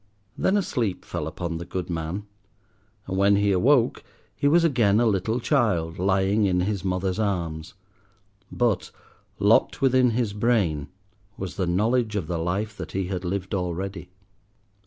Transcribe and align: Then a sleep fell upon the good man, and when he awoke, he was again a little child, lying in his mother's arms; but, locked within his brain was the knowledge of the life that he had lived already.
Then 0.35 0.57
a 0.57 0.63
sleep 0.63 1.05
fell 1.05 1.27
upon 1.27 1.59
the 1.59 1.63
good 1.63 1.87
man, 1.87 2.25
and 3.05 3.17
when 3.19 3.35
he 3.35 3.51
awoke, 3.51 4.03
he 4.35 4.47
was 4.47 4.63
again 4.63 4.99
a 4.99 5.05
little 5.05 5.39
child, 5.39 5.99
lying 5.99 6.45
in 6.47 6.61
his 6.61 6.83
mother's 6.83 7.19
arms; 7.19 7.75
but, 8.51 8.89
locked 9.37 9.79
within 9.79 10.09
his 10.09 10.33
brain 10.33 10.87
was 11.37 11.55
the 11.55 11.67
knowledge 11.67 12.15
of 12.15 12.25
the 12.25 12.39
life 12.39 12.75
that 12.77 12.93
he 12.93 13.09
had 13.09 13.23
lived 13.23 13.53
already. 13.53 14.09